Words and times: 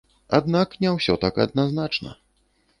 Аднак 0.37 0.73
не 0.85 0.95
ўсё 0.95 1.17
так 1.27 1.39
адназначна. 1.47 2.19